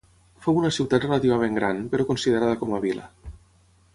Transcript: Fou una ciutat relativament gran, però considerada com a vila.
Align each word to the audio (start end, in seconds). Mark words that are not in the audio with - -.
Fou 0.45 0.55
una 0.61 0.71
ciutat 0.77 1.05
relativament 1.07 1.59
gran, 1.59 1.83
però 1.93 2.09
considerada 2.13 2.57
com 2.65 2.75
a 2.79 2.83
vila. 2.89 3.09